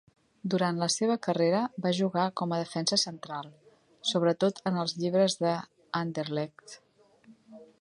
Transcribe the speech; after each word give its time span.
Durant 0.51 0.77
la 0.83 0.85
seva 0.91 1.17
carrera 1.25 1.59
va 1.85 1.91
jugar 1.97 2.23
com 2.41 2.55
a 2.55 2.59
defensa 2.61 2.99
central, 3.01 3.51
sobretot 4.13 4.63
en 4.71 4.81
els 4.85 4.97
llibres 5.03 5.37
de 5.45 5.53
Anderlecht. 6.01 6.79